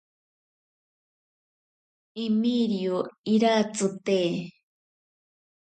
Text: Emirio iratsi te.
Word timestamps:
Emirio 2.25 3.03
iratsi 3.37 3.93
te. 4.09 4.19